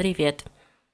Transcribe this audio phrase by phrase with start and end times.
[0.00, 0.44] Привет.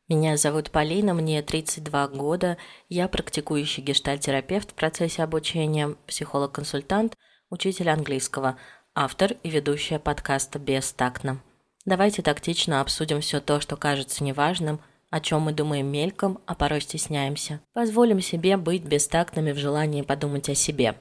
[0.08, 2.56] Меня зовут Полина, мне 32 года,
[2.88, 7.14] я практикующий гештальтерапевт в процессе обучения, психолог-консультант,
[7.48, 8.56] учитель английского,
[8.97, 11.40] автор и ведущая подкаста «Бестактно».
[11.84, 14.80] Давайте тактично обсудим все то, что кажется неважным,
[15.11, 17.61] о чем мы думаем мельком, а порой стесняемся.
[17.75, 20.97] Позволим себе быть бестактными в желании подумать о себе.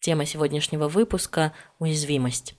[0.00, 2.56] Тема сегодняшнего выпуска– уязвимость.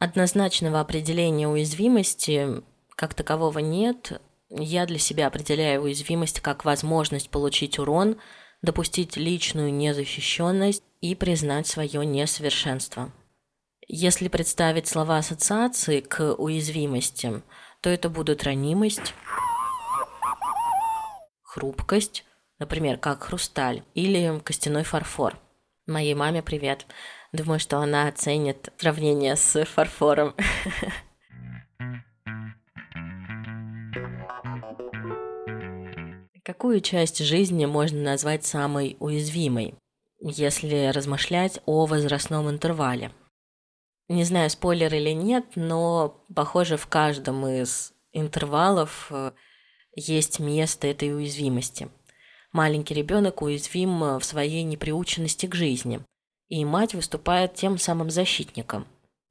[0.00, 2.62] Однозначного определения уязвимости
[2.96, 4.22] как такового нет.
[4.48, 8.16] Я для себя определяю уязвимость как возможность получить урон,
[8.62, 13.12] допустить личную незащищенность и признать свое несовершенство.
[13.88, 17.42] Если представить слова ассоциации к уязвимости,
[17.82, 19.12] то это будут ранимость,
[21.42, 22.24] хрупкость,
[22.58, 25.36] например, как хрусталь или костяной фарфор.
[25.86, 26.86] Моей маме привет.
[27.32, 30.34] Думаю, что она оценит сравнение с фарфором.
[36.42, 39.74] Какую часть жизни можно назвать самой уязвимой,
[40.18, 43.12] если размышлять о возрастном интервале?
[44.08, 49.30] Не знаю, спойлер или нет, но, похоже, в каждом из интервалов э,
[49.94, 51.88] есть место этой уязвимости.
[52.50, 56.00] Маленький ребенок уязвим в своей неприученности к жизни
[56.50, 58.86] и мать выступает тем самым защитником.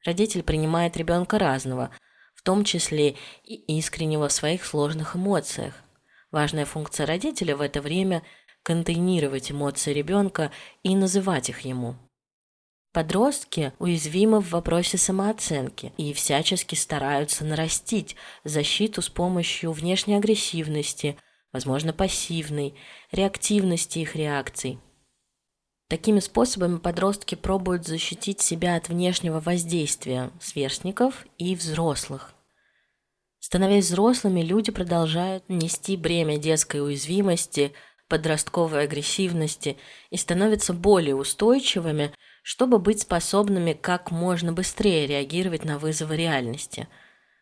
[0.05, 1.91] Родитель принимает ребенка разного,
[2.33, 5.75] в том числе и искреннего в своих сложных эмоциях.
[6.31, 8.23] Важная функция родителя в это время–
[8.63, 10.51] контейнировать эмоции ребенка
[10.83, 11.95] и называть их ему.
[12.91, 21.17] Подростки уязвимы в вопросе самооценки и всячески стараются нарастить защиту с помощью внешней агрессивности,
[21.51, 22.75] возможно, пассивной,
[23.11, 24.79] реактивности их реакций–
[25.89, 32.35] Такими способами подростки пробуют защитить себя от внешнего воздействия сверстников и взрослых.
[33.39, 37.73] Становясь взрослыми, люди продолжают нести бремя детской уязвимости,
[38.07, 39.77] подростковой агрессивности
[40.11, 42.13] и становятся более устойчивыми,
[42.43, 46.87] чтобы быть способными как можно быстрее реагировать на вызовы реальности.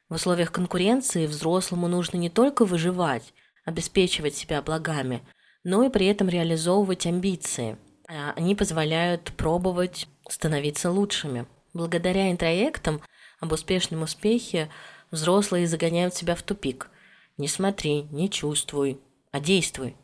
[0.08, 3.34] В условиях конкуренции взрослому нужно не только выживать,
[3.66, 5.22] обеспечивать себя благами,
[5.66, 11.46] но и при этом реализовывать амбиции– они позволяют пробовать становиться лучшими.
[11.74, 13.02] Благодаря интроектам
[13.40, 14.70] об успешном успехе
[15.12, 16.90] взрослые загоняют себя в тупик.
[17.38, 19.00] Не смотри, не чувствуй,
[19.32, 19.96] а действуй.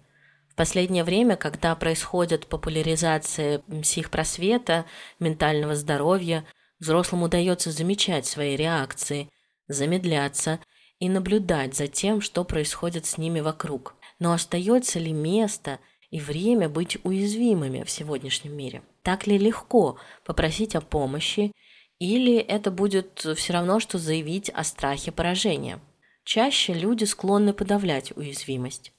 [0.49, 4.85] В последнее время, когда происходит популяризация психпросвета,
[5.19, 6.45] ментального здоровья,
[6.79, 9.29] взрослым удается замечать свои реакции,
[9.67, 10.59] замедляться
[10.99, 13.95] и наблюдать за тем, что происходит с ними вокруг.
[14.19, 15.79] Но остается ли место–
[16.13, 18.83] и время быть уязвимыми в сегодняшнем мире.
[19.01, 21.51] Так ли легко попросить о помощи,
[21.97, 25.79] или это будет все равно, что заявить о страхе поражения?
[26.23, 28.93] Чаще люди склонны подавлять уязвимость.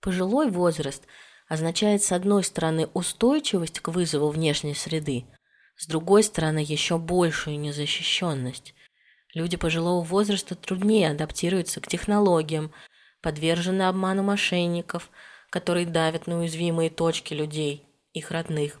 [0.00, 1.02] Пожилой возраст
[1.48, 5.26] означает, с одной стороны, устойчивость к вызову внешней среды,
[5.76, 8.72] с другой стороны, еще большую незащищенность.
[9.34, 12.72] Люди пожилого возраста труднее адаптируются к технологиям,
[13.20, 15.10] подвержены обману мошенников–
[15.50, 18.80] которые давят на уязвимые точки людей, их родных.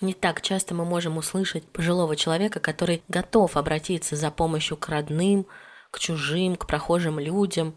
[0.00, 5.46] Не так часто мы можем услышать пожилого человека, который готов обратиться за помощью к родным,
[5.90, 7.74] к чужим, к прохожим людям.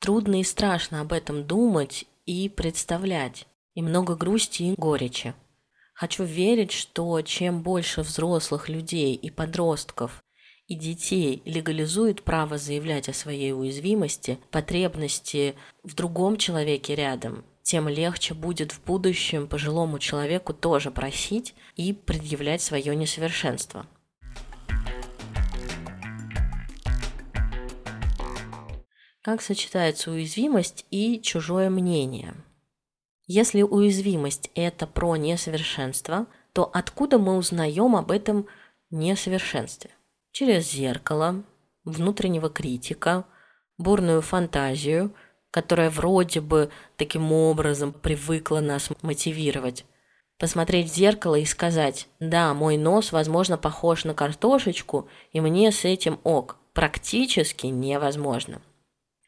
[0.00, 3.46] Трудно и страшно об этом думать и представлять.
[3.74, 5.34] И много грусти и горечи.
[5.94, 10.21] Хочу верить, что чем больше взрослых людей и подростков
[10.72, 18.32] и детей легализует право заявлять о своей уязвимости, потребности в другом человеке рядом, тем легче
[18.32, 23.86] будет в будущем пожилому человеку тоже просить и предъявлять свое несовершенство.
[29.20, 32.32] Как сочетается уязвимость и чужое мнение?
[33.26, 38.46] Если уязвимость– это про несовершенство, то откуда мы узнаем об этом
[38.90, 39.90] несовершенстве?
[40.32, 41.44] Через зеркало,
[41.84, 43.24] внутреннего критика,
[43.78, 45.14] бурную фантазию,
[45.50, 49.84] которая вроде бы таким образом привыкла нас мотивировать.
[50.38, 55.84] Посмотреть в зеркало и сказать «Да, мой нос, возможно, похож на картошечку, и мне с
[55.84, 56.56] этим ок».
[56.72, 58.62] Практически невозможно.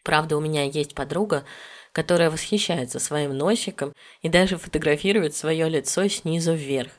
[0.02, 1.44] Правда, у меня есть подруга,
[1.92, 3.92] которая восхищается своим носиком
[4.22, 6.90] и даже фотографирует свое лицо снизу вверх.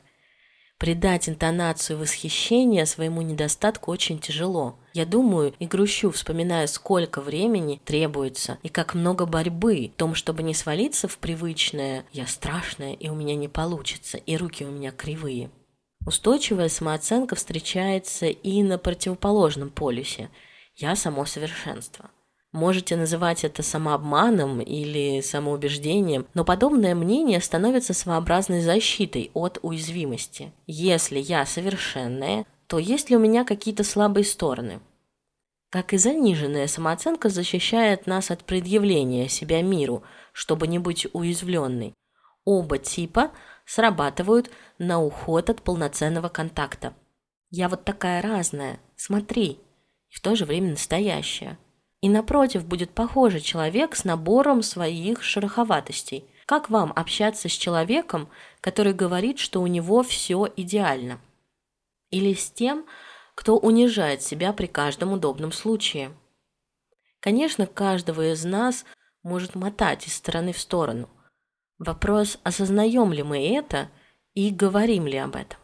[0.78, 4.78] Придать интонацию восхищения своему недостатку очень тяжело.
[4.94, 10.44] Я думаю и грущу, вспоминая, сколько времени требуется и как много борьбы в том, чтобы
[10.44, 14.92] не свалиться в привычное «я страшная и у меня не получится, и руки у меня
[14.92, 15.50] кривые».
[16.06, 20.30] Устойчивая самооценка встречается и на противоположном полюсе
[20.76, 22.12] «я само совершенство».
[22.56, 30.54] Можете называть это самообманом или самоубеждением, но подобное мнение становится своеобразной защитой от уязвимости.
[30.66, 34.80] Если я совершенная, то есть ли у меня какие-то слабые стороны?
[35.70, 41.94] Как и заниженная самооценка защищает нас от предъявления себя миру, чтобы не быть уязвленной.
[42.46, 43.32] Оба типа
[43.66, 46.94] срабатывают на уход от полноценного контакта.
[47.50, 49.60] Я вот такая разная, смотри,
[50.10, 51.58] и в то же время настоящая.
[52.02, 56.26] И напротив будет похожий человек с набором своих шероховатостей.
[56.46, 58.30] Как вам общаться с человеком,
[58.62, 61.20] который говорит, что у него все идеально?
[62.12, 62.86] Или с тем,
[63.34, 66.12] кто унижает себя при каждом удобном случае?
[67.20, 68.86] Конечно, каждого из нас
[69.24, 71.10] может мотать из стороны в сторону.
[71.80, 73.90] Вопрос, осознаем ли мы это
[74.36, 75.60] и говорим ли об этом.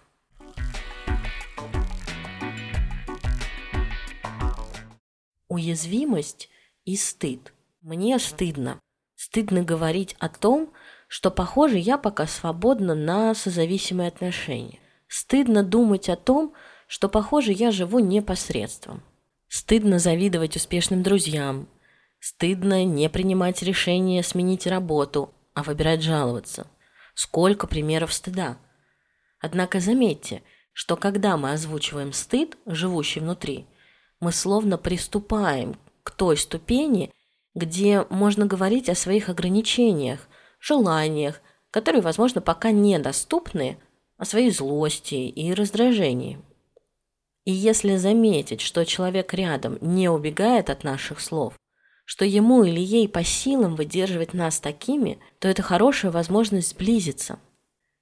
[5.52, 6.48] Уязвимость
[6.86, 7.54] и стыд.
[7.82, 8.80] Мне стыдно.
[9.18, 10.72] Стыдно говорить о том,
[11.10, 14.80] что, похоже, я пока свободна на созависимые отношения.
[15.10, 16.54] Стыдно думать о том,
[16.88, 19.04] что, похоже, я живу непосредством.
[19.50, 21.68] Стыдно завидовать успешным друзьям.
[22.22, 26.66] Стыдно не принимать решение сменить работу, а выбирать жаловаться.
[27.14, 28.58] Сколько примеров стыда.
[29.42, 33.68] Однако заметьте, что когда мы озвучиваем стыд, живущий внутри,
[34.22, 37.12] мы словно приступаем к той ступени,
[37.54, 40.30] где можно говорить о своих ограничениях,
[40.60, 41.42] желаниях,
[41.72, 43.78] которые, возможно, пока недоступны,
[44.18, 46.40] о своей злости и раздражении.
[47.44, 51.56] И если заметить, что человек рядом не убегает от наших слов,
[52.06, 57.40] что ему или ей по силам выдерживать нас такими, то это хорошая возможность сблизиться.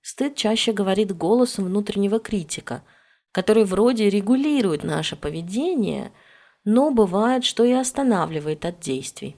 [0.02, 2.84] Стыд чаще говорит голосом внутреннего критика–
[3.32, 6.12] который вроде регулирует наше поведение,
[6.64, 9.36] но бывает, что и останавливает от действий.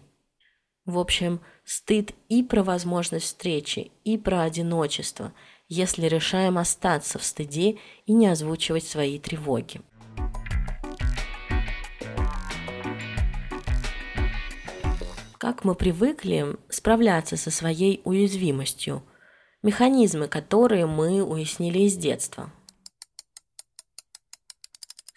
[0.86, 5.34] В общем, стыд и про возможность встречи, и про одиночество,
[5.68, 9.82] если решаем остаться в стыде и не озвучивать свои тревоги.
[15.38, 19.04] Как мы привыкли справляться со своей уязвимостью,
[19.64, 22.52] механизмы, которые мы уяснили из детства–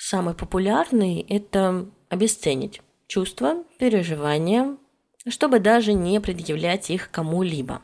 [0.07, 4.77] Самый популярный– это обесценить чувства, переживания,
[5.27, 7.81] чтобы даже не предъявлять их кому-либо.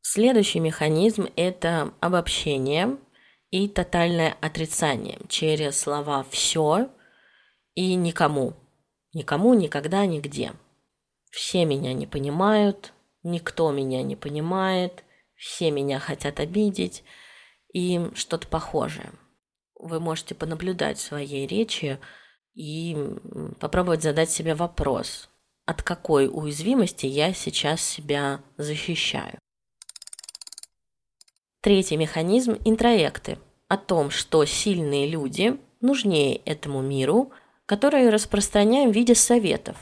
[0.00, 2.98] Следующий механизм– это обобщение
[3.50, 6.88] и тотальное отрицание через слова «все»
[7.74, 8.54] и «никому».
[9.12, 10.52] Никому, никогда, нигде.
[11.32, 12.92] Все меня не понимают,
[13.24, 15.02] никто меня не понимает,
[15.34, 17.02] все меня хотят обидеть
[17.72, 19.10] и что-то похожее–
[19.80, 21.98] вы можете понаблюдать в своей речи
[22.54, 22.96] и
[23.58, 25.28] попробовать задать себе вопрос,
[25.66, 29.38] от какой уязвимости я сейчас себя защищаю.
[31.62, 33.38] Третий механизм– интроекты.
[33.68, 37.30] О том, что сильные люди нужнее этому миру,
[37.66, 39.76] которые распространяем в виде советов.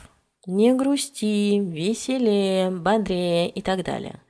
[0.45, 4.21] Не грусти, веселее, бодрее и так далее.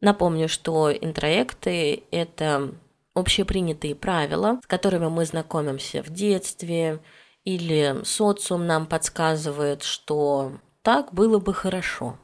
[0.00, 2.74] Напомню, что интроекты– это
[3.14, 7.00] общепринятые правила, с которыми мы знакомимся в детстве,
[7.44, 10.52] или социум нам подсказывает, что
[10.82, 12.18] так было бы хорошо.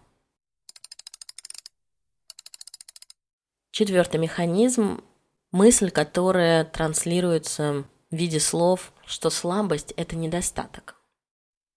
[3.70, 5.02] Четвертый механизм–
[5.52, 10.96] мысль, которая транслируется в виде слов, что слабость– это недостаток.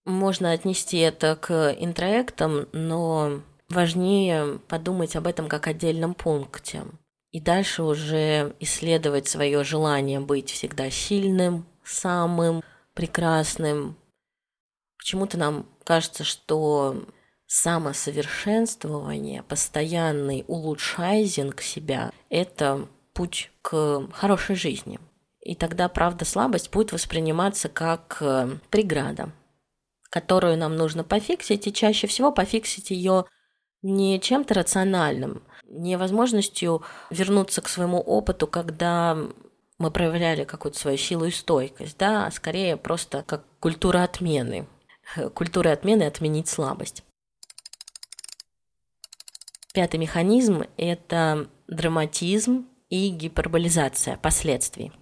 [0.04, 6.84] Можно отнести это к интроектам, но важнее подумать об этом как отдельном пункте–
[7.32, 12.62] и дальше уже исследовать свое желание быть всегда сильным, самым
[12.94, 13.96] прекрасным.
[14.98, 17.04] Почему-то нам кажется, что
[17.46, 25.00] самосовершенствование, постоянный улучшайзинг себя– это путь к хорошей жизни.
[25.40, 29.32] И тогда, правда, слабость будет восприниматься как э, преграда,
[30.08, 33.24] которую нам нужно пофиксить, и чаще всего пофиксить ее
[33.82, 39.16] не чем-то рациональным, невозможностью вернуться к своему опыту, когда
[39.78, 44.68] мы проявляли какую-то свою силу и стойкость, да, а скорее просто как культура отмены.
[45.34, 47.02] Культура отмены– отменить слабость.
[49.74, 54.92] Пятый механизм– это драматизм и гиперболизация последствий.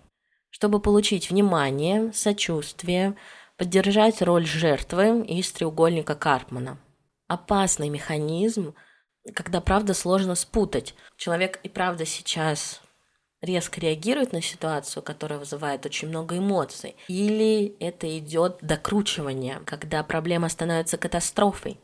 [0.49, 3.17] Чтобы получить внимание, сочувствие,
[3.57, 6.79] поддержать роль жертвы из треугольника Карпмана.
[7.27, 8.75] Опасный механизм–
[9.35, 10.95] когда правда сложно спутать.
[11.17, 12.81] Человек и правда сейчас
[13.43, 20.49] резко реагирует на ситуацию, которая вызывает очень много эмоций, или это идет докручивание, когда проблема
[20.49, 21.79] становится катастрофой.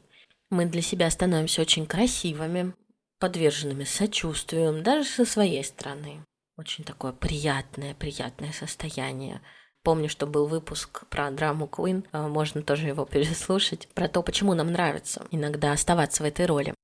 [0.50, 2.75] Мы для себя становимся очень красивыми,
[3.19, 6.25] подверженными сочувствием, даже со своей стороны.
[6.57, 9.43] Очень такое приятное, приятное состояние.
[9.83, 14.55] Помню, что был выпуск про драму Queen, а, можно тоже его переслушать, про то, почему
[14.55, 16.75] нам нравится иногда оставаться в этой роли.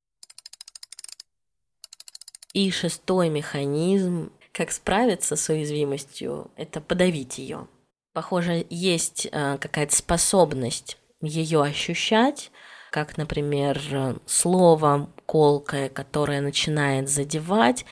[2.53, 7.67] И шестой механизм, как справиться с уязвимостью, это подавить ее.
[8.13, 12.51] Похоже, есть а, какая-то способность ее ощущать,
[12.91, 13.81] как, например,
[14.27, 17.87] слово колкое, которое начинает задевать,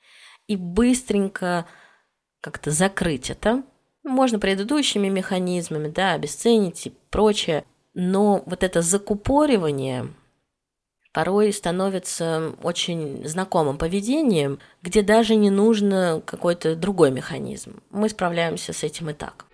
[0.46, 1.64] и быстренько
[2.42, 3.62] как-то закрыть это.
[4.02, 7.64] Можно предыдущими механизмами, да, обесценить и прочее,
[7.94, 10.08] но вот это закупоривание
[11.12, 17.82] порой становится очень знакомым поведением, где даже не нужно какой-то другой механизм.
[17.90, 19.46] Мы справляемся с этим и так.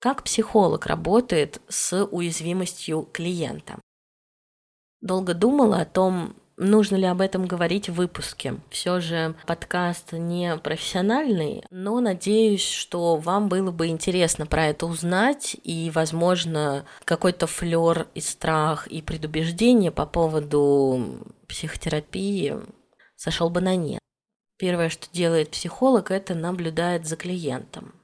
[0.00, 3.78] Как психолог работает с уязвимостью клиента?
[5.02, 8.56] Долго думала о том, нужно ли об этом говорить в выпуске.
[8.70, 15.56] Все же подкаст не профессиональный, но надеюсь, что вам было бы интересно про это узнать
[15.64, 22.56] и, возможно, какой-то флер и страх и предубеждение по поводу психотерапии
[23.16, 24.00] сошел бы на нет.
[24.58, 27.94] Первое, что делает психолог, это наблюдает за клиентом.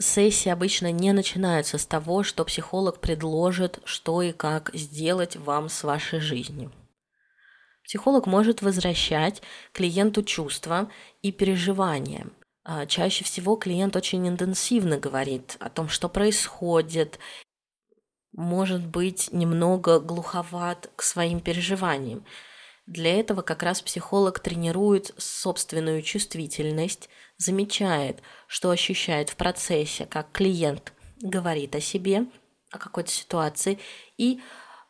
[0.00, 5.84] Сессии обычно не начинаются с того, что психолог предложит, что и как сделать вам с
[5.84, 6.72] вашей жизнью.
[7.84, 10.90] Психолог может возвращать клиенту чувства
[11.22, 12.26] и переживания.
[12.64, 17.18] А чаще всего клиент очень интенсивно говорит о том, что происходит,
[18.32, 22.24] может быть немного глуховат к своим переживаниям.
[22.86, 30.94] Для этого как раз психолог тренирует собственную чувствительность, замечает, что ощущает в процессе, как клиент
[31.20, 32.26] говорит о себе,
[32.70, 33.78] о какой-то ситуации,
[34.16, 34.40] и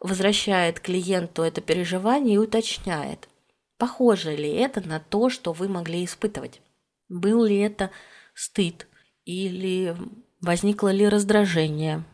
[0.04, 3.28] возвращает клиенту это переживание и уточняет,
[3.78, 6.60] похоже ли это на то, что вы могли испытывать.
[7.08, 7.90] Был ли это
[8.34, 8.86] стыд
[9.24, 9.96] или
[10.40, 12.04] возникло ли раздражение.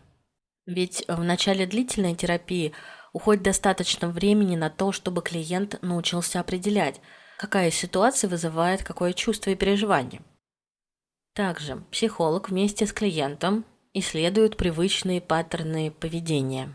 [0.67, 2.73] Ведь в начале длительной терапии–
[3.13, 7.01] уходит достаточно времени на то, чтобы клиент научился определять,
[7.39, 10.23] какая ситуация вызывает какое чувство и переживание.
[11.35, 16.75] Также психолог вместе с клиентом исследует привычные паттерны поведения.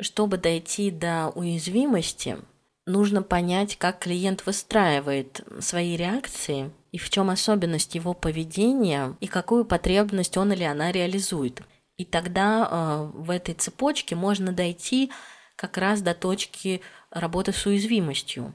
[0.00, 2.38] Чтобы дойти до уязвимости,
[2.86, 9.64] нужно понять, как клиент выстраивает свои реакции и в чем особенность его поведения и какую
[9.64, 11.62] потребность он или она реализует–
[12.00, 15.12] и тогда э, в этой цепочке можно дойти
[15.54, 16.80] как раз до точки
[17.10, 18.54] работы с уязвимостью.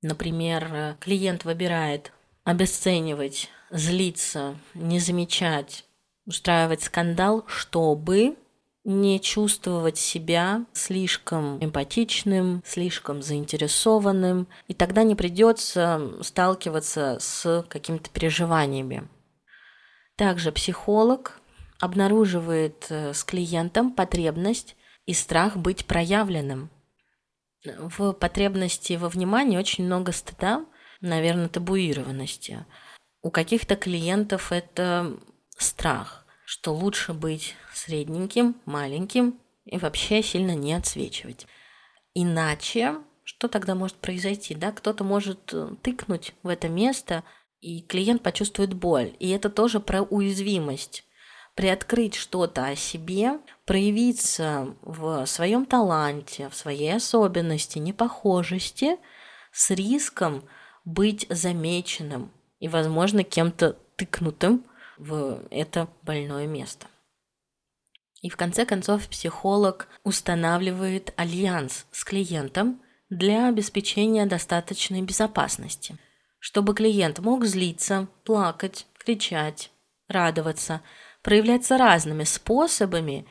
[0.00, 2.12] Например, клиент выбирает
[2.44, 5.86] обесценивать, злиться, не замечать,
[6.24, 8.36] устраивать скандал, чтобы
[8.84, 19.08] не чувствовать себя слишком эмпатичным, слишком заинтересованным, и тогда не придется сталкиваться с какими-то переживаниями.
[20.16, 21.40] Также психолог
[21.80, 26.70] обнаруживает э, с клиентом потребность и страх быть проявленным.
[27.64, 30.64] В потребности во внимании очень много стыда,
[31.00, 32.64] наверное, табуированности.
[33.22, 35.16] У каких-то клиентов это
[35.56, 41.46] страх, что лучше быть средненьким, маленьким и вообще сильно не отсвечивать.
[42.14, 44.54] Иначе что тогда может произойти?
[44.54, 44.72] Да?
[44.72, 47.22] Кто-то может э, тыкнуть в это место,
[47.60, 49.14] и клиент почувствует боль.
[49.18, 51.04] И это тоже про уязвимость
[51.54, 58.96] приоткрыть что-то о себе, проявиться в своем таланте, в своей особенности, непохожести
[59.52, 60.44] с риском
[60.86, 64.64] быть замеченным и, возможно, кем-то тыкнутым
[64.98, 66.86] в это больное место.
[68.20, 75.96] И в конце концов психолог устанавливает альянс с клиентом для обеспечения достаточной безопасности,
[76.38, 79.70] чтобы клиент мог злиться, плакать, кричать,
[80.08, 80.82] радоваться–
[81.22, 83.26] проявляться разными способами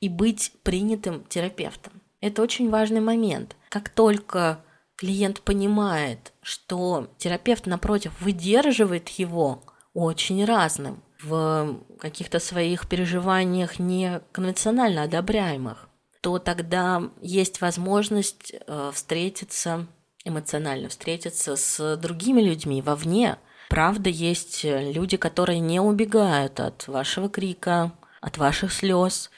[0.00, 2.00] и быть принятым терапевтом.
[2.20, 3.56] Это очень важный момент.
[3.68, 4.62] Как только
[4.96, 9.62] клиент понимает, что терапевт, напротив, выдерживает его
[9.94, 15.88] очень разным, в каких-то своих переживаниях не конвенционально одобряемых,
[16.20, 19.86] то тогда есть возможность э, встретиться
[20.24, 23.38] эмоционально, встретиться с другими людьми вовне,
[23.70, 29.30] Правда, есть э, люди, которые не убегают от вашего крика, от ваших слез,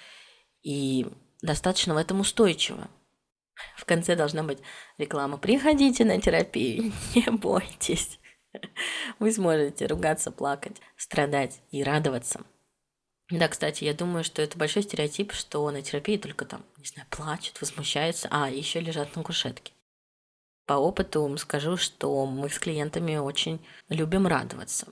[0.63, 1.07] и
[1.43, 2.89] достаточно в этом устойчиво.
[3.77, 4.59] В конце должна быть
[4.97, 5.37] реклама.
[5.37, 8.19] Приходите на терапию, не бойтесь.
[9.19, 12.45] Вы сможете ругаться, плакать, страдать и радоваться.
[13.31, 17.09] Да, кстати, я думаю, что это большой стереотип, что на терапии только там, не знаю,
[17.11, 19.73] плачут, возмущаются, а еще лежат на кушетке.
[20.67, 24.87] По опыту скажу, что мы с клиентами очень любим радоваться.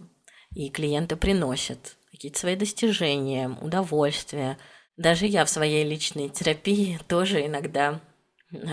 [0.54, 4.58] И клиенты приносят какие-то свои достижения, удовольствия.
[4.96, 8.00] Даже я в своей личной терапии тоже иногда,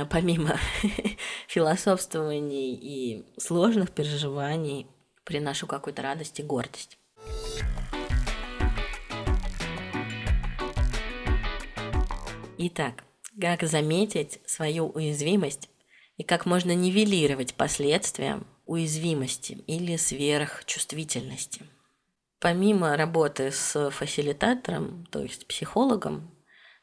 [0.09, 0.57] помимо
[1.47, 4.87] философствований и сложных переживаний,
[5.23, 6.97] приношу какую-то радость и гордость.
[12.57, 13.03] Итак,
[13.39, 15.69] как заметить свою уязвимость
[16.17, 21.61] и как можно нивелировать последствия уязвимости или сверхчувствительности.
[22.39, 26.31] Помимо работы с фасилитатором, то есть психологом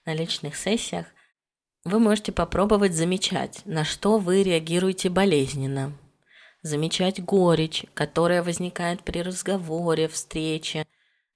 [0.04, 1.06] на личных сессиях,
[1.84, 5.92] вы можете попробовать замечать, на что вы реагируете болезненно,
[6.62, 10.86] замечать горечь, которая возникает при разговоре, встрече,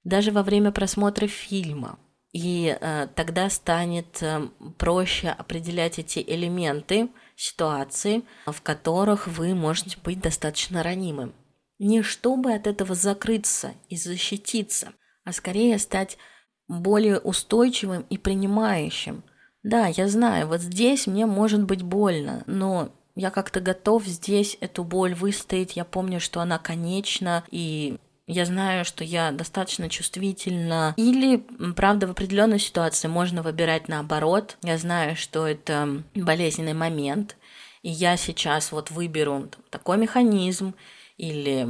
[0.05, 1.99] даже во время просмотра фильма–
[2.33, 10.21] и э, тогда станет э, проще определять эти элементы ситуации, в которых вы можете быть
[10.21, 11.35] достаточно ранимым.
[11.78, 14.93] Не чтобы от этого закрыться и защититься,
[15.25, 16.19] а скорее стать
[16.67, 19.23] более устойчивым и принимающим.
[19.69, 24.83] Да, я знаю, вот здесь мне может быть больно, но я как-то готов здесь эту
[24.83, 25.77] боль выстоять.
[25.77, 30.95] Я помню, что она конечна, и я знаю, что я достаточно чувствительна.
[30.97, 31.45] Или,
[31.77, 34.57] правда, в определенной ситуации можно выбирать наоборот.
[34.63, 37.37] Я знаю, что это болезненный момент,
[37.83, 40.73] и я сейчас вот выберу такой механизм,
[41.19, 41.69] или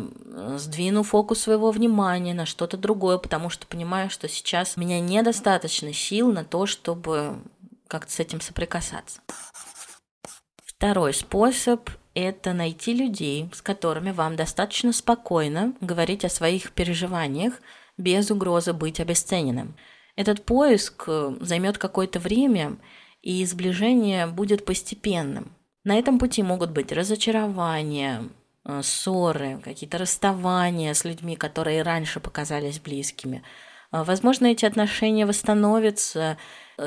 [0.59, 5.93] сдвину фокус своего внимания на что-то другое, потому что понимаю, что сейчас у меня недостаточно
[5.95, 7.39] сил на то, чтобы
[7.89, 9.21] как-то с этим соприкасаться.
[10.65, 17.55] Второй способ это найти людей, с которыми вам достаточно спокойно говорить о своих переживаниях
[17.97, 19.75] без угрозы быть обесцененным.
[20.17, 22.77] Этот поиск э, займет какое-то время,
[23.23, 25.53] и сближение будет постепенным.
[25.85, 28.25] На этом пути могут быть разочарования,
[28.65, 33.43] э, ссоры, какие-то расставания с людьми, которые раньше показались близкими.
[33.93, 36.39] Э, возможно, эти отношения восстановятся,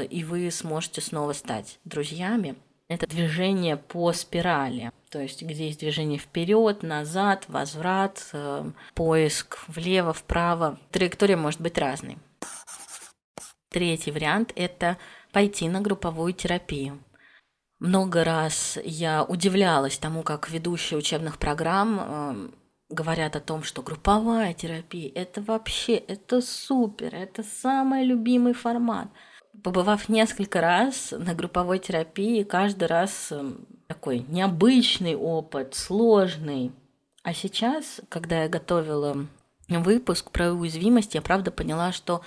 [0.10, 2.56] и вы сможете снова стать друзьями.
[2.92, 4.92] Это движение по спирали.
[5.12, 10.78] То есть, где есть движение вперед, назад, возврат, э, поиск влево, вправо.
[10.92, 12.18] Траектория может быть разной.
[13.70, 14.98] Третий вариант– это
[15.32, 17.02] пойти на групповую терапию.
[17.80, 22.50] Много раз я удивлялась тому, как ведущие учебных программ э,
[22.92, 29.08] говорят о том, что групповая терапия– это вообще, это супер, это самый любимый формат–
[29.64, 36.72] побывав несколько раз на групповой терапии, каждый раз эм, такой необычный опыт, сложный.
[37.24, 39.28] А сейчас, когда я готовила
[39.68, 42.22] выпуск про уязвимость, я правда поняла, что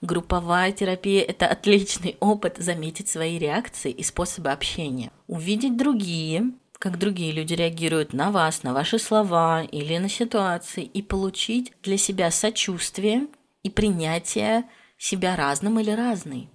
[0.00, 5.10] групповая терапия– это отличный опыт заметить свои реакции и способы общения.
[5.26, 11.02] Увидеть другие, как другие люди реагируют на вас, на ваши слова или на ситуации, и
[11.02, 13.28] получить для себя сочувствие
[13.62, 14.64] и принятие
[14.98, 16.48] себя разным или разной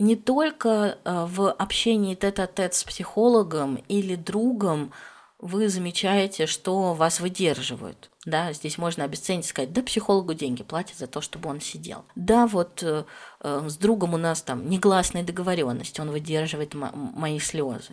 [0.00, 4.92] не только э, в общении тет-а-тет с психологом или другом
[5.38, 8.10] вы замечаете, что вас выдерживают.
[8.24, 12.04] Да, здесь можно обесценить, сказать, да, психологу деньги платят за то, чтобы он сидел.
[12.14, 13.04] Да, вот э,
[13.40, 17.92] э с другом у нас там негласная договоренность, он выдерживает мои слезы.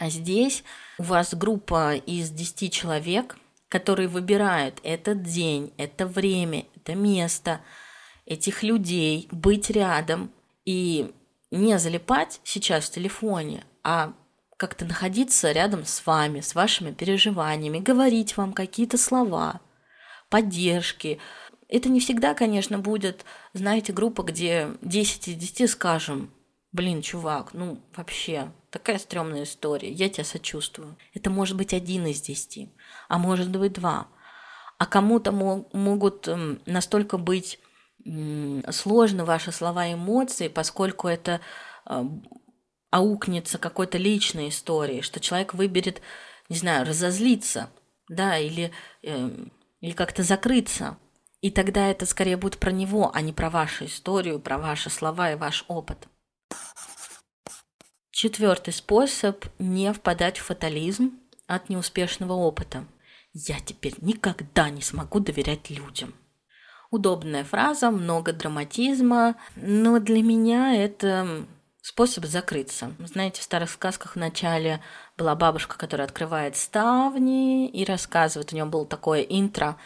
[0.00, 0.64] А здесь
[0.96, 3.36] у вас группа из 10 человек,
[3.68, 7.60] которые выбирают этот день, это время, это место,
[8.24, 10.32] этих людей, быть рядом
[10.64, 11.12] и
[11.50, 14.14] не залипать сейчас в телефоне, а
[14.56, 19.60] как-то находиться рядом с вами, с вашими переживаниями, говорить вам какие-то слова,
[20.30, 21.18] поддержки.
[21.68, 26.30] Это не всегда, конечно, будет, знаете, группа, где 10 из 10 скажем,
[26.72, 30.96] блин, чувак, ну вообще, такая стрёмная история, я тебя сочувствую.
[31.14, 32.72] Это может быть один из десяти,
[33.08, 34.08] а может быть два.
[34.78, 37.58] А кому-то могут эм, настолько быть
[38.70, 41.40] сложны ваши слова и эмоции, поскольку это
[41.86, 42.02] э,
[42.90, 46.00] аукнется какой-то личной историей, что человек выберет,
[46.48, 47.70] не знаю, разозлиться,
[48.08, 49.30] да, или, э,
[49.80, 50.96] или как-то закрыться.
[51.40, 55.32] И тогда это скорее будет про него, а не про вашу историю, про ваши слова
[55.32, 56.08] и ваш опыт.
[58.22, 62.84] Четвертый способ– не впадать в фатализм от неуспешного опыта.
[63.32, 66.12] Я теперь никогда не смогу доверять людям.
[66.90, 71.46] Удобная фраза, много драматизма, но для меня это
[71.80, 72.92] способ закрыться.
[72.98, 74.82] Знаете, в старых сказках в начале
[75.16, 78.52] была бабушка, которая открывает ставни и рассказывает.
[78.52, 79.78] У нее было такое интро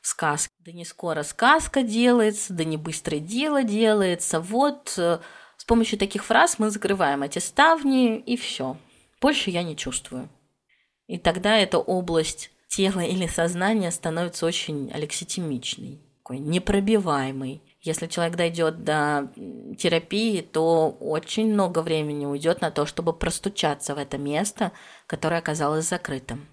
[0.00, 0.54] в сказке.
[0.60, 4.38] Да не скоро сказка делается, да не быстро дело делается.
[4.38, 5.18] Вот э,
[5.70, 8.76] помощью таких фраз мы закрываем эти ставни и все.
[9.20, 10.28] Больше я не чувствую.
[11.06, 17.62] И тогда эта область тела или сознания становится очень алекситимичной, такой непробиваемой.
[17.82, 19.32] Если человек дойдет до
[19.78, 24.72] терапии, то очень много времени уйдет на то, чтобы простучаться в это место,
[25.06, 26.48] которое оказалось закрытым.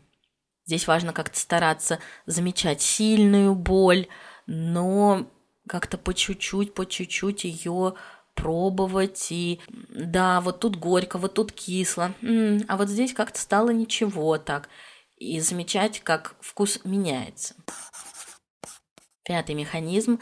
[0.67, 4.09] Здесь важно как-то стараться замечать сильную боль,
[4.45, 5.25] но
[5.67, 7.95] как-то по чуть-чуть, по чуть-чуть ее
[8.37, 12.13] пробовать и да, вот тут горько, вот тут кисло,
[12.67, 14.69] а вот здесь как-то стало ничего так
[15.17, 17.55] и замечать, как вкус меняется.
[19.25, 20.19] Пятый механизм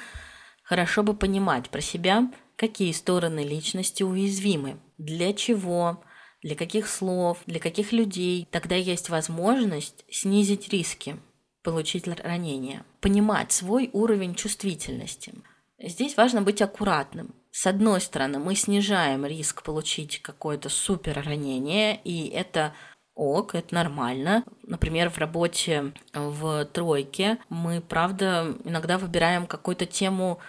[0.65, 6.04] Хорошо бы понимать про себя, какие стороны личности уязвимы, для чего,
[6.41, 8.47] для каких слов, для каких людей.
[8.49, 11.17] Тогда есть возможность снизить риски,
[11.62, 15.36] получить ранение, понимать свой уровень чувствительности.
[15.78, 17.36] Здесь важно быть аккуратным.
[17.55, 22.73] С одной стороны, мы снижаем риск получить какое-то супер ранение, и это
[23.13, 24.43] ок, это нормально.
[24.63, 30.39] Например, в работе в тройке мы, правда, иногда выбираем какую-то тему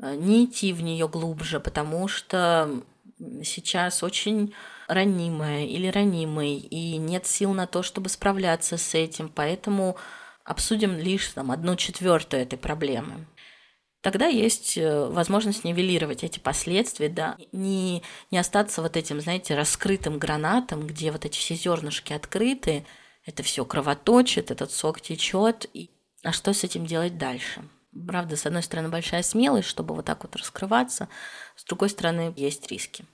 [0.00, 2.82] Э, не идти в нее глубже, потому что
[3.42, 4.54] сейчас очень
[4.86, 9.96] ранимая или ранимый, и нет сил на то, чтобы справляться с этим, поэтому
[10.44, 13.26] обсудим лишь там, одну четвертую этой проблемы.
[14.00, 20.18] Тогда есть э, возможность нивелировать эти последствия, да, не, не остаться вот этим, знаете, раскрытым
[20.18, 22.86] гранатом, где вот эти все зернышки открыты,
[23.24, 25.90] это все кровоточит, этот сок течет, и
[26.22, 27.64] а что с этим делать дальше?
[28.06, 31.08] Правда, с одной стороны, большая смелость, чтобы вот так вот раскрываться,
[31.56, 33.04] с другой стороны, есть риски.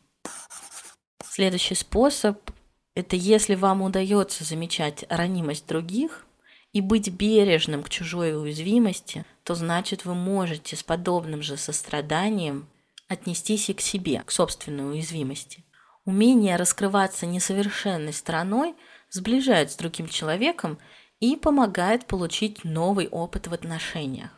[1.24, 2.50] Следующий способ–
[2.94, 6.26] это если вам удается замечать ранимость других
[6.72, 12.66] и быть бережным к чужой уязвимости, то значит вы можете с подобным же состраданием
[13.09, 15.64] отнестись и к себе, к собственной уязвимости.
[16.04, 18.74] Умение раскрываться несовершенной стороной
[19.11, 20.78] сближает с другим человеком
[21.20, 24.30] и помогает получить новый опыт в отношениях.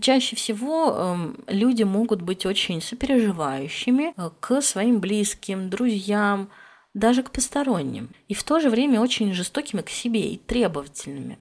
[0.00, 6.48] Чаще всего э, люди могут быть очень сопереживающими э, к своим близким, друзьям,
[6.94, 11.38] даже к посторонним, и в то же время очень жестокими к себе и требовательными.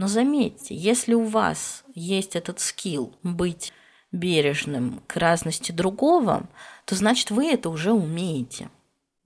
[0.00, 3.70] Но заметьте, если у вас есть этот скилл быть
[4.12, 6.48] бережным к разности другого,
[6.86, 8.70] то значит вы это уже умеете.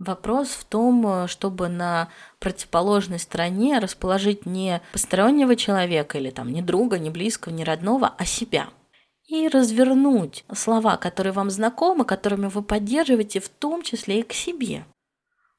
[0.00, 2.08] Вопрос в том, э, чтобы на
[2.40, 8.24] противоположной стороне расположить не постороннего человека или там не друга, не близкого, не родного, а
[8.24, 8.68] себя.
[9.28, 14.87] И развернуть слова, которые вам знакомы, которыми вы поддерживаете, в том числе и к себе.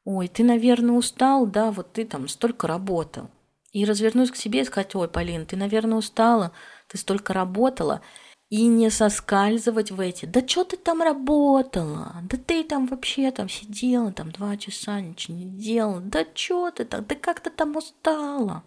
[0.03, 3.29] Ой, ты, наверное, устал, да, вот ты там столько работал.
[3.75, 6.53] И развернусь к себе и сказать, ой, Полин, ты, наверное, устала,
[6.87, 8.01] ты столько работала
[8.47, 10.25] и не соскальзывать в эти.
[10.25, 12.15] Да что ты там работала?
[12.23, 15.99] Да ты там вообще там сидела там два часа, ничего не делала.
[15.99, 17.03] Да что ты там?
[17.03, 18.63] Да как ты там устала?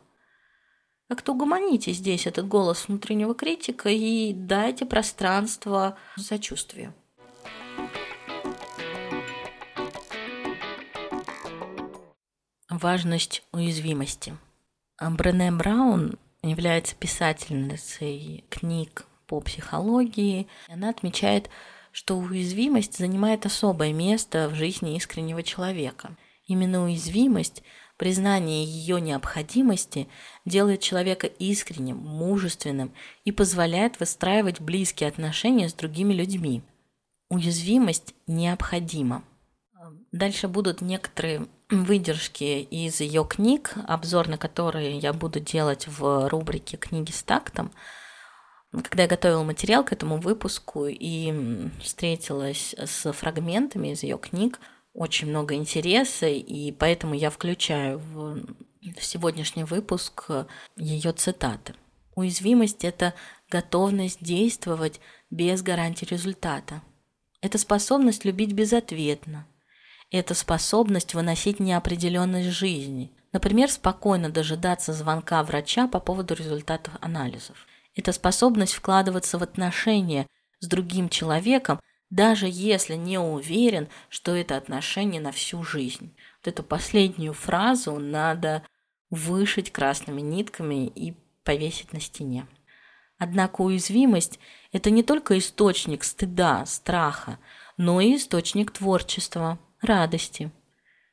[1.08, 6.92] Как-то угомоните здесь этот голос внутреннего критика и дайте пространство сочувствию.
[12.68, 14.36] Важность уязвимости.
[15.00, 20.48] Брене Браун является писательницей книг по психологии.
[20.68, 21.50] Она отмечает,
[21.92, 26.16] что уязвимость занимает особое место в жизни искреннего человека.
[26.46, 27.62] Именно уязвимость,
[27.96, 30.08] признание ее необходимости
[30.44, 32.92] делает человека искренним, мужественным
[33.24, 36.62] и позволяет выстраивать близкие отношения с другими людьми.
[37.28, 39.22] Уязвимость необходима.
[40.10, 46.76] Дальше будут некоторые выдержки из ее книг, обзор на которые я буду делать в рубрике
[46.76, 47.72] «Книги с тактом».
[48.70, 54.60] Когда я готовила материал к этому выпуску и встретилась с фрагментами из ее книг,
[54.92, 58.44] очень много интереса, и поэтому я включаю в
[59.00, 60.30] сегодняшний выпуск
[60.76, 61.74] ее цитаты.
[62.14, 63.14] Уязвимость– это
[63.48, 65.00] готовность действовать
[65.30, 66.82] без гарантии результата.
[67.40, 69.46] Это способность любить безответно.
[70.10, 73.12] Это способность выносить неопределенность жизни.
[73.32, 77.66] Например, спокойно дожидаться звонка врача по поводу результатов анализов.
[77.94, 80.26] Это способность вкладываться в отношения
[80.60, 86.14] с другим человеком, даже если не уверен, что это отношение на всю жизнь.
[86.38, 88.62] Вот эту последнюю фразу надо
[89.10, 92.46] вышить красными нитками и повесить на стене.
[93.18, 94.38] Однако уязвимость–
[94.72, 97.38] это не только источник стыда, страха,
[97.76, 99.58] но и источник творчества.
[99.80, 100.50] Радости.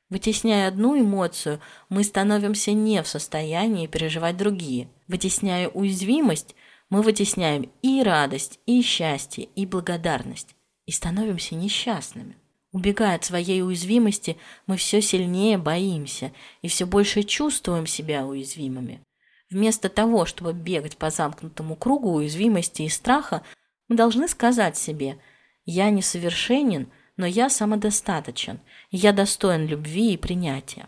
[0.10, 4.88] Вытесняя одну эмоцию, мы становимся не в состоянии переживать другие.
[5.08, 6.56] Вытесняя уязвимость,
[6.89, 12.38] мы вытесняем и радость, и счастье, и благодарность, и становимся несчастными.
[12.71, 19.01] Убегая от своей уязвимости, мы все сильнее боимся и все больше чувствуем себя уязвимыми.
[19.49, 23.43] Вместо того, чтобы бегать по замкнутому кругу уязвимости и страха,
[23.88, 25.17] мы должны сказать себе
[25.65, 28.60] «Я несовершенен, но я самодостаточен,
[28.91, 30.88] я достоин любви и принятия».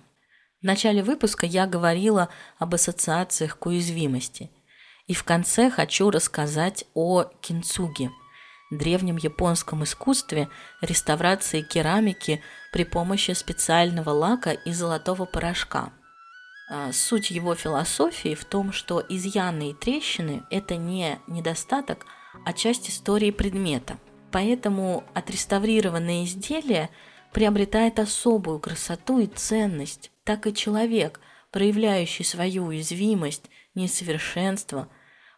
[0.61, 4.49] В начале выпуска я говорила об ассоциациях к уязвимости.
[5.05, 8.09] И в конце хочу рассказать о кинцуге–
[8.69, 10.49] древнем японском искусстве
[10.81, 15.91] реставрации керамики при помощи специального лака и золотого порошка.
[16.69, 22.05] А, суть его философии в том, что изъяны и трещины– это не недостаток,
[22.45, 23.97] а часть истории предмета.
[24.31, 26.89] Поэтому отреставрированное изделие
[27.31, 30.11] приобретает особую красоту и ценность.
[30.23, 31.19] Так и человек,
[31.51, 34.89] проявляющий свою уязвимость, несовершенство,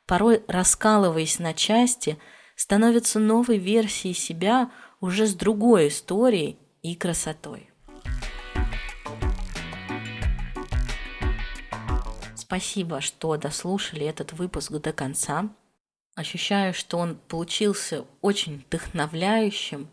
[0.06, 2.17] порой раскалываясь на части–
[2.60, 7.69] становится новой версией себя уже с другой историей и красотой.
[12.36, 15.47] Спасибо, что дослушали этот выпуск до конца.
[16.20, 19.90] Ощущаю, что он получился очень вдохновляющим.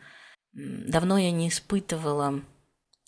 [0.53, 2.43] Давно я не испытывала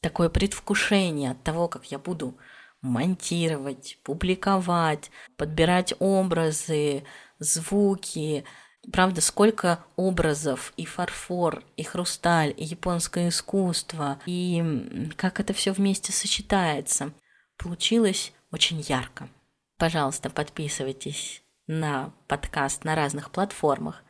[0.01, 2.39] такое предвкушение от того, как я буду
[2.81, 7.03] монтировать, публиковать, подбирать образы,
[7.41, 8.45] звуки,
[8.93, 16.13] Правда, сколько образов, и фарфор, и хрусталь, и японское искусство, и как это все вместе
[16.13, 17.13] сочетается.
[17.57, 19.29] Получилось очень ярко.
[19.77, 24.03] Пожалуйста, подписывайтесь на подкаст на разных платформах,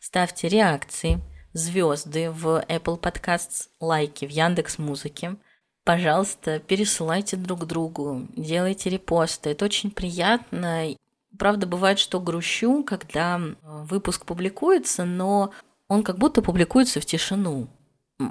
[0.00, 1.20] ставьте реакции,
[1.52, 5.36] звезды в Apple Podcasts, лайки в Яндекс Музыке.
[5.84, 9.50] Пожалуйста, пересылайте друг другу, делайте репосты.
[9.50, 10.94] Это очень приятно
[11.38, 15.52] Правда, бывает, что грущу, когда выпуск публикуется, но
[15.88, 17.68] он как будто публикуется в тишину.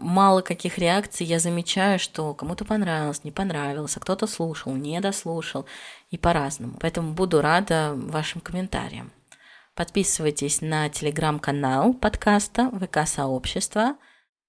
[0.01, 5.65] Мало каких реакций я замечаю, что кому-то понравилось, не понравилось, а кто-то слушал, не дослушал
[6.09, 6.77] и по-разному.
[6.79, 9.11] Поэтому буду рада вашим комментариям.
[9.75, 13.95] Подписывайтесь на телеграм-канал подкаста ВК-сообщества.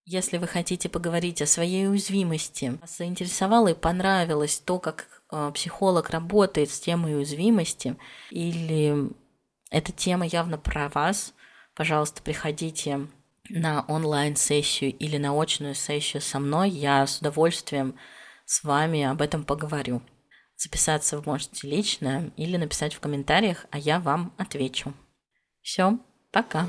[0.05, 6.71] Если вы хотите поговорить о своей уязвимости, заинтересовало и понравилось то, как Э, психолог работает
[6.71, 7.97] с темой уязвимости,
[8.31, 9.11] или
[9.71, 11.33] эта тема явно про вас,
[11.75, 13.09] пожалуйста, приходите
[13.53, 17.95] на онлайн-сессию или на очную сессию со мной, я с удовольствием
[18.47, 20.03] с вами об этом поговорю.
[20.57, 24.95] Записаться вы можете лично или написать в комментариях, а я вам отвечу.
[25.61, 25.99] Все,
[26.31, 26.67] пока.